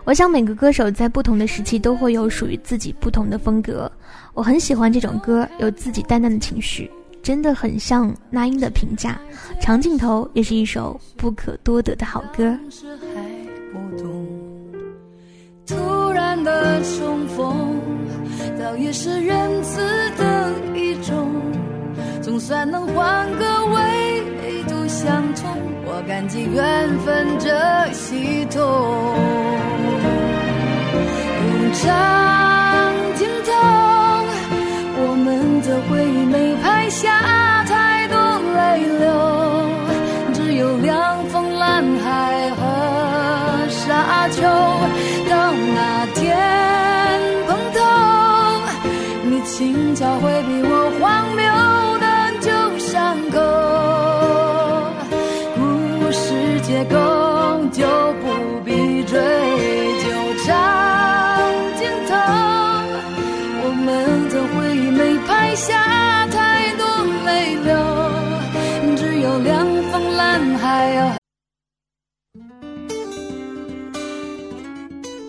[0.02, 3.88] 我想每个歌手在不同的时期都会有属于自己不同的风格。
[4.34, 6.90] 我很喜欢这种歌，有自己淡淡的情绪，
[7.22, 9.16] 真的很像那英的评价。
[9.60, 12.58] 长镜头也是一首不可多得的好歌。
[15.64, 17.80] 突然的重逢，
[18.58, 19.78] 倒也是仁慈
[20.18, 21.30] 的一种，
[22.26, 24.20] 总算能换个纬
[24.64, 25.48] 度相通。
[25.84, 27.48] 我感激缘分这
[27.92, 28.60] 系统，
[31.46, 33.52] 用长镜头，
[34.98, 38.18] 我们的回忆没拍下太多
[38.56, 39.06] 泪流，
[40.34, 44.42] 只有凉风蓝海和沙丘。
[45.30, 46.26] 到那天
[47.46, 47.78] 碰头，
[49.22, 51.46] 你轻巧回避我荒谬
[56.76, 57.15] 结构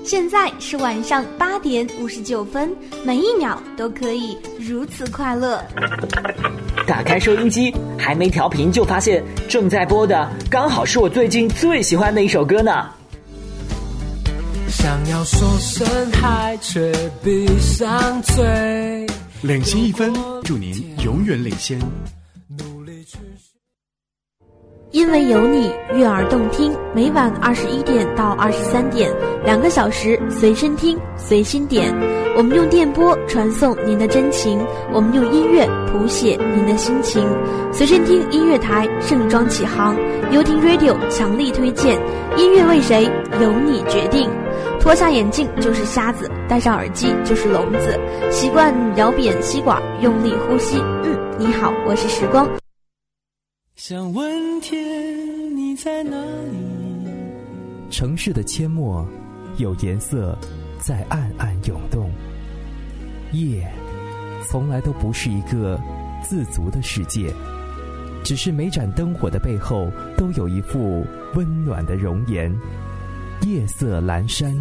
[0.07, 5.61] 现在是晚上八点五十九分，每一秒都可以如此快乐。
[6.87, 12.89] 打开收音机，还没调频就发现正在播的刚好是我最近最喜欢的一首歌呢。
[14.69, 16.89] 想要说声嗨，却
[17.21, 19.05] 闭上嘴。
[19.41, 20.13] 领先一分，
[20.45, 20.71] 祝您
[21.03, 21.77] 永远领先。
[24.97, 29.13] 因为有你，悦耳动听，每晚二十一点到二十三点，
[29.45, 31.93] 两个小时随身听，随心点。
[32.35, 34.59] 我们用电波传送您的真情，
[34.91, 37.23] 我们用音乐谱写您的心情。
[37.71, 39.95] 随身听音乐台盛装启航，
[40.31, 41.95] 优听 Radio 强力推荐。
[42.35, 43.03] 音乐为谁，
[43.39, 44.27] 由你决定。
[44.79, 47.99] 脱下眼镜就是瞎子，戴上耳机就是聋子。
[48.31, 50.81] 习惯咬扁吸管，用力呼吸。
[51.03, 52.49] 嗯，你好，我是时光。
[53.77, 57.91] 想问天，你在哪里？
[57.91, 59.07] 城市的阡陌，
[59.57, 60.35] 有颜色
[60.79, 62.11] 在暗暗涌动。
[63.33, 63.71] 夜，
[64.49, 65.79] 从来都不是一个
[66.27, 67.31] 自足的世界，
[68.23, 71.05] 只是每盏灯火的背后，都有一副
[71.35, 72.51] 温暖的容颜。
[73.43, 74.51] 夜色阑珊，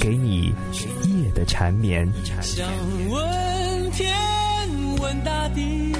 [0.00, 0.54] 给你
[1.02, 2.08] 夜的缠绵。
[2.40, 2.64] 想
[3.10, 4.14] 问天，
[5.00, 5.92] 问大地。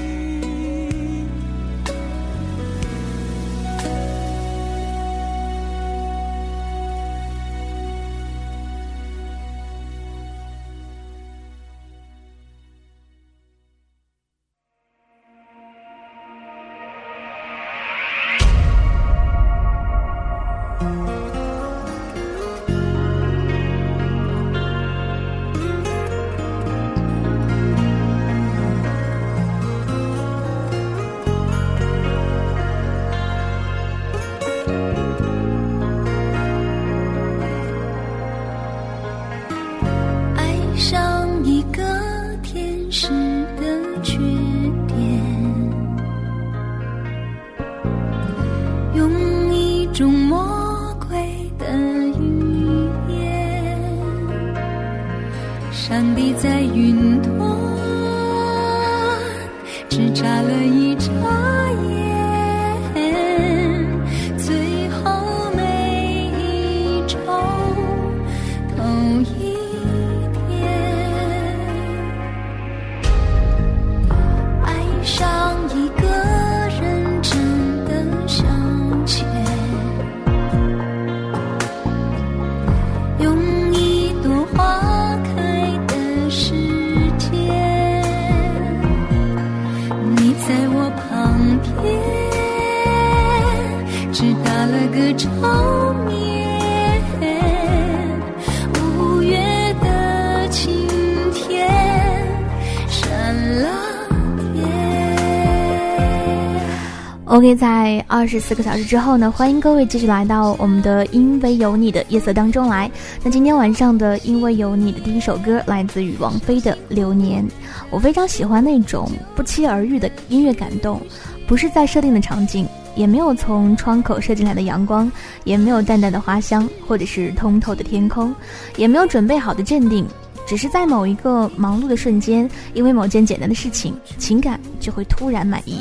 [107.55, 112.91] 在二十四个小时之后呢，欢迎各位继续来到我们的《因为有你》的夜色当中来。
[113.23, 117.45] 那今天晚上的《因为有你》的第一首歌来自于王菲的《流年》，
[117.91, 121.01] 我非常喜欢那种不期而遇的音乐感动，
[121.47, 125.11] 不是在设定的场景，也没有从窗口射进来的阳光，
[125.45, 128.35] 也没有淡淡的花香，或者是通透的天空，
[128.77, 130.07] 也没有准备好的镇定。
[130.47, 135.79] 只是在某一个忙碌的瞬间，因为某件简单的事情，情感就会突然满意。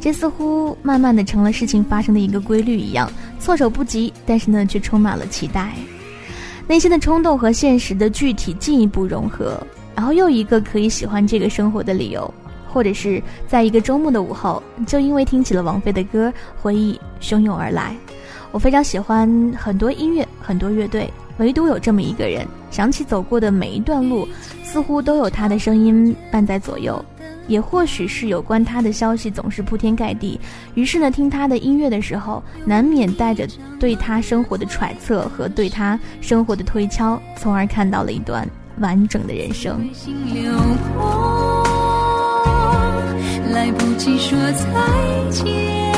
[0.00, 5.74] 这似乎慢慢的成了事情发生的一个规律一样，措手不及，但是呢，却充满了期待。
[6.66, 9.60] 内心的冲动和现实的具体进一步融合，
[9.94, 12.32] 然后又一个可以喜欢这个生活的理由，
[12.66, 16.32] 或者是在一个周末的午后，就因为听起了王菲的歌，
[16.62, 17.94] 回忆汹涌而来。
[18.52, 24.26] 我非常喜欢很多音乐，很多乐队，唯独有这么一个人，想起走过的每一段路，
[24.64, 27.04] 似乎都有他的声音伴在左右。
[27.48, 30.40] 也或许是有关他的消息总是铺天盖地，
[30.74, 33.46] 于是呢，听他的音乐的时候，难免带着
[33.78, 39.88] 对他生活的揣测和对他生活的推敲，从而看到了一段完整的人生。
[43.52, 44.64] 来不及说再
[45.30, 45.89] 见，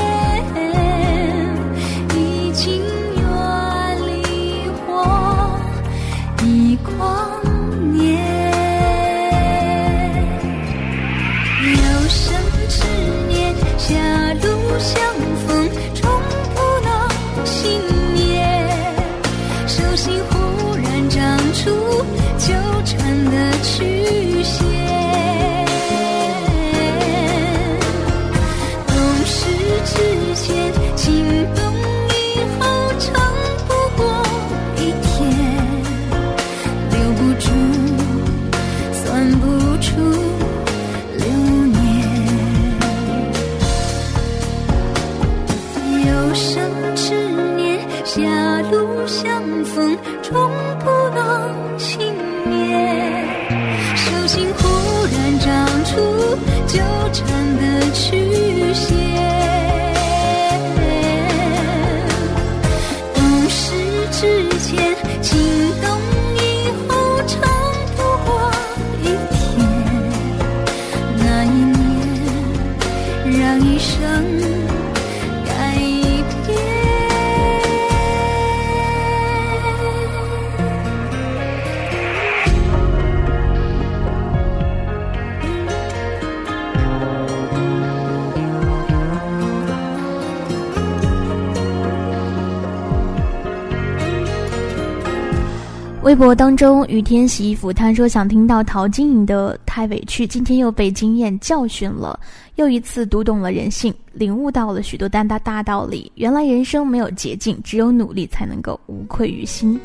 [96.13, 102.21] 微博当中，雨天洗衣服，他说想听到陶晶莹的《太委屈》，今天又被经验教训了，
[102.57, 106.13] 又一次读懂了人性，领悟到了许多大大大道理。
[106.17, 109.81] 原来人生没有捷径，只有努力才能够无愧于心。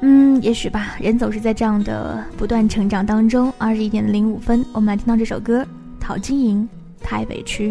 [0.00, 3.50] 嗯，也许吧，人总是在这样的不断成长当中。
[3.56, 5.66] 二十一点零五分，我们来听到这首歌，
[5.98, 6.68] 陶晶莹
[7.02, 7.70] 《太委屈》。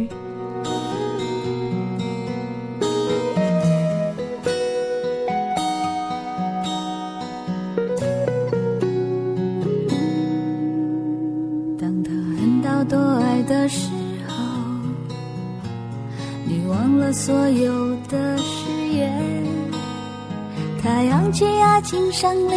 [21.77, 22.55] 阳起爱情胜利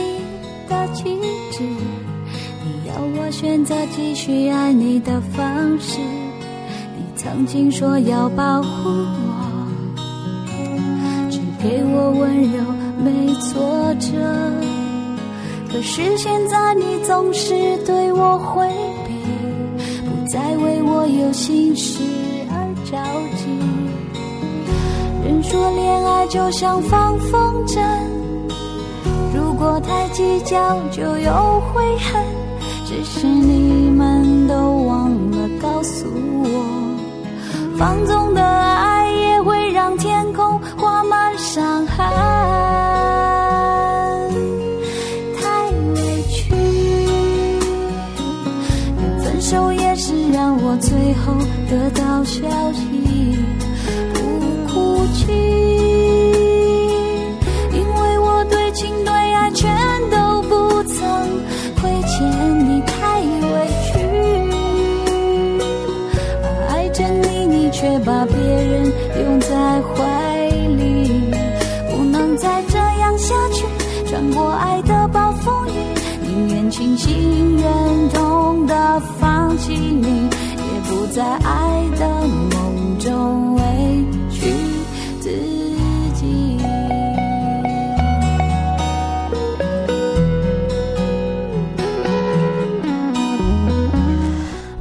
[0.66, 1.04] 的旗
[1.52, 1.62] 帜，
[2.64, 5.98] 你要我选择继续爱你的方式。
[6.96, 10.00] 你曾经说要保护我，
[11.30, 12.64] 只给我温柔
[13.04, 14.08] 没挫折。
[15.70, 17.54] 可是现在你总是
[17.84, 18.66] 对我回
[19.06, 19.12] 避。
[20.08, 22.02] 不再为我有心事
[22.48, 22.96] 而着
[23.36, 23.44] 急。
[25.24, 27.80] 人说恋爱就像放风筝，
[29.60, 30.56] 果太计较
[30.90, 32.24] 就有悔恨。
[32.86, 34.54] 只是你们都
[34.86, 36.06] 忘了告诉
[36.42, 36.48] 我，
[37.76, 41.98] 放纵的爱也会让天空画满伤痕。
[45.38, 46.54] 太委屈，
[49.22, 51.34] 分手也是让我最后
[51.68, 52.89] 得到消息，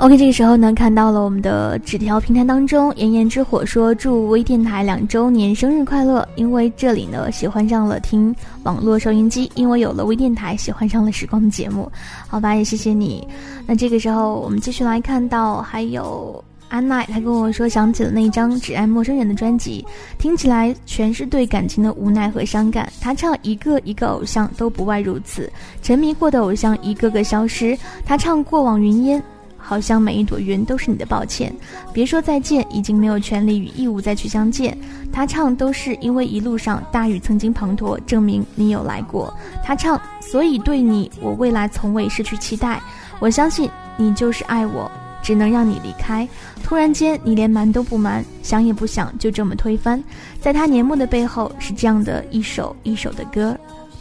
[0.10, 6.28] OK，这个时候呢，看到了我们的纸条平台当中，炎炎之火说祝微电台两周年生日快乐。
[6.34, 11.92] 因为这里呢，喜欢上了听网络收音机，因为有了微电台，喜欢上了时光的节目。
[12.28, 13.28] 好吧，也谢谢你。
[13.68, 19.86] 那这个时候，我们继续来看到还有安奈，他跟我说想起了那一张《只爱陌生人》的专辑，
[20.18, 22.92] 听起来全是对感情的无奈和伤感。
[23.00, 25.48] 他唱一个一个偶像都不外如此，
[25.84, 27.78] 沉迷过的偶像一个个消失。
[28.04, 29.24] 他唱过往云烟。
[29.62, 31.54] 好像每一朵云都是你的抱歉，
[31.94, 34.76] 别说再见，已经没有权利与义务再去相见。
[35.12, 39.32] 他唱都是因为一路上大雨曾经滂沱，证明你有来过。
[39.64, 42.82] 他唱，所以对你，我未来从未失去期待。
[43.20, 44.90] 我相信你就是爱我，
[45.22, 46.28] 只能让你离开。
[46.64, 50.02] 突然间，你连瞒都不瞒，想也不想就这么推翻。
[50.40, 53.58] 在他年末的背后，是这样的一首一首的歌。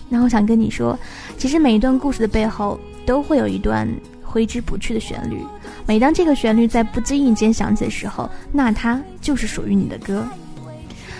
[0.09, 0.99] 那我想跟你说，
[1.37, 3.89] 其实每一段故事的背后，都会有一段。
[4.39, 5.45] 挥之不去的旋律，
[5.85, 10.25] 每当这个旋律在不经意间响起的时候，那它就是属于你的歌。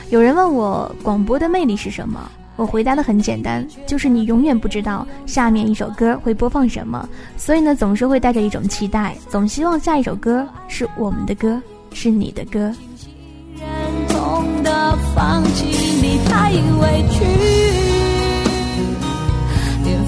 [0.09, 11.61] 有人问我广播的魅力是什么，我回答的很简单，就是你永远不知道下面一首歌会播放什么，所以呢，总是会带着一种期待，总希望下一首歌是我们的歌，
[11.93, 12.73] 是你的歌。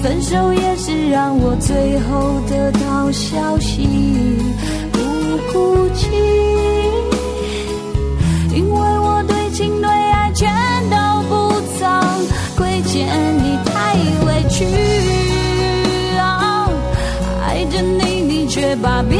[0.01, 3.87] 分手也是让我最后得到消息，
[4.91, 4.99] 不
[5.51, 6.09] 哭泣，
[8.51, 10.49] 因为我对情对爱全
[10.89, 10.97] 都
[11.29, 11.87] 不曾
[12.57, 13.93] 亏欠你，太
[14.25, 14.65] 委屈。
[17.45, 19.19] 爱着你，你却把别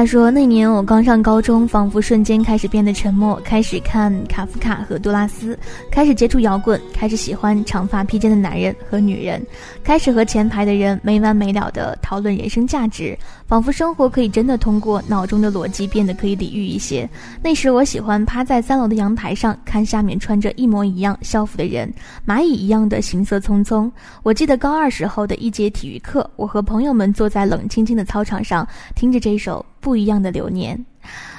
[0.00, 5.58] 他说，那年我刚上高中，仿佛瞬间开始变得沉默，开始看卡夫卡和杜拉斯，
[5.92, 9.46] 开始接触摇滚，开始喜欢长发披肩的男人和女人，
[9.84, 13.14] 开始和前排的人没完没了的讨论人生价值。
[13.50, 17.10] 仿佛生活可以真的通过脑中的逻辑变得可以理喻一些。
[17.42, 21.92] 那时我喜欢趴在三楼的阳台上看下面穿着一模一样校服的人，
[22.24, 23.90] 蚂蚁一样的行色匆匆。
[24.22, 30.78] 我记得高二时候的一节体育课，我和朋友们坐在冷清清的操场上，听着这首不一样的流年。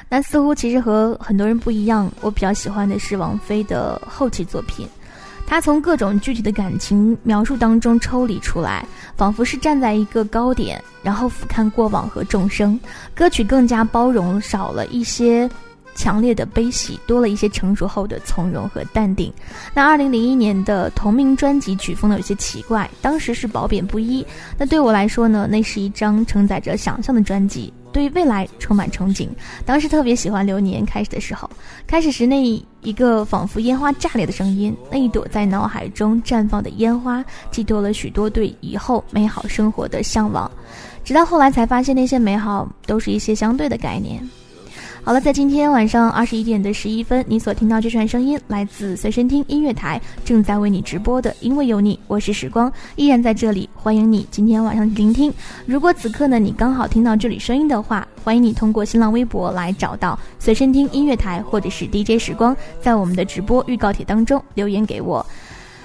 [0.10, 4.86] 那似乎其实和很多人不一样，我比较喜欢的是王菲的后期作品。
[5.52, 8.88] 他从各种具体的感情描述当中抽离出来，
[9.18, 12.80] 仿佛是站在一个高点，然后俯瞰过往和众生。
[13.14, 15.50] 歌曲更加包容，少了一些
[15.94, 19.30] 强烈的悲喜，多了一些成熟后的从容和淡定。
[19.74, 24.26] 那二零零一年的同名专辑曲风呢有些奇怪，当时是褒贬不一。
[24.58, 27.74] 那对我来说呢，那是一张承载着想象的专辑。
[27.92, 29.28] 对未来充满憧憬，
[29.66, 31.50] 当时特别喜欢《流年》开始的时候，
[31.86, 32.42] 开始时那
[32.82, 40.50] 一个仿佛烟花炸裂的声音，那一朵在脑海中绽放的烟花，寄托了许多对以后美好生活的向往，
[41.04, 44.22] 直到后来才发现那些美好都是一些相对的概念。
[45.04, 51.36] 好了，在今天晚上二十一点的十一分，你所听到这串声音来自随身听音乐台，正在为你直播的。
[51.40, 55.34] 因为有你，我是时光，依然在这里，欢迎你今天晚上聆听。
[55.66, 65.26] 如果此刻呢，你刚好听到这里声音的话，欢迎你通过新浪微博来找到随身听音乐台，或者是 DJ 时光，在我们的直播预告帖当中留言给我。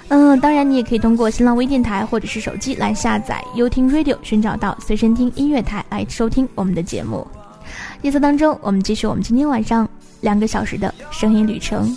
[0.09, 7.25] 嗯，当然你也可以通过新浪微电台或者是手机来下载优听 Radio，寻找到随身听音乐台来收听我们的节目。
[8.01, 9.87] 夜色当中，我们继续我们今天晚上
[10.21, 11.95] 两个小时的声音旅程。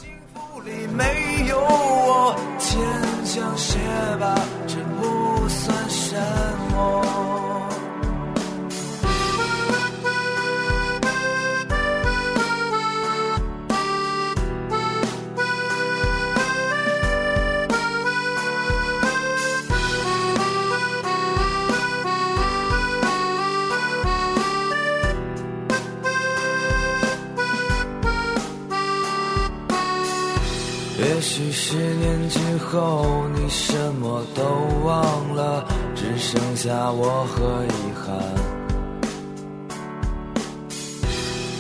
[2.59, 2.79] 坚
[3.25, 3.79] 强些
[4.19, 6.15] 吧，这不算什
[6.73, 7.30] 么。
[31.21, 34.43] 也许十年之后，你什么都
[34.87, 38.17] 忘了，只剩下我和遗憾。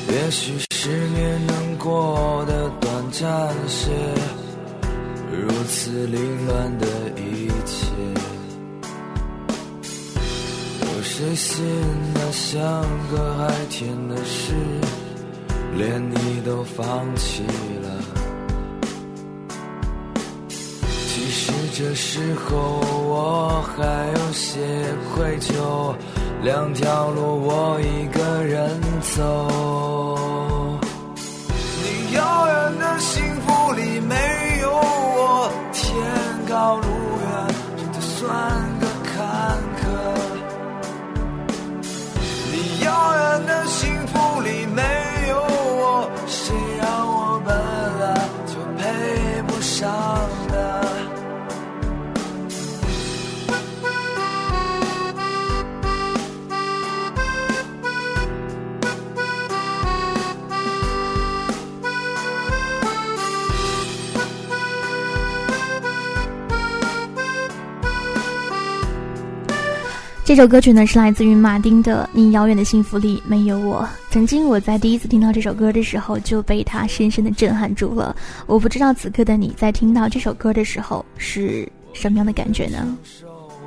[0.08, 3.90] 也许十年能过得短暂些，
[5.30, 6.86] 如此凌乱的
[7.18, 7.92] 一切，
[10.80, 11.62] 有谁信
[12.14, 12.64] 那像
[13.12, 14.54] 个海天的事，
[15.76, 17.42] 连你都放弃
[21.40, 21.52] 是？
[21.72, 23.78] 这时候我还
[24.08, 24.60] 有些
[25.14, 25.94] 愧疚，
[26.42, 29.48] 两条路我一个人走。
[31.82, 34.14] 你遥远的幸福里没
[34.60, 35.88] 有我，天
[36.46, 36.84] 高路
[37.22, 37.30] 远，
[37.78, 38.28] 真的算
[70.30, 73.82] 这首歌曲呢是来自于马丁的《你遥远的幸福里没有我》。
[74.12, 78.14] 曾经我在第一次听到这首歌的时候就被它深深的震撼住了。
[78.46, 82.96] 我不知道此刻的你在听到这首歌的时候是什么样的感觉呢？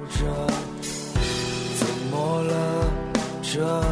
[0.09, 2.87] 怎么了？
[3.41, 3.83] 这，